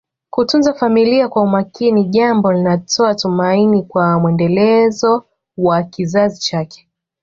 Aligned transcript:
Kutunza 0.29 0.73
familia 0.73 1.29
kwa 1.29 1.41
umakini 1.43 2.03
jambo 2.05 2.51
linatoa 2.53 3.15
tumaini 3.15 3.83
kwa 3.83 4.19
mwendelezo 4.19 5.25
wa 5.57 5.83
kizazi 5.83 6.39
chake 6.39 6.89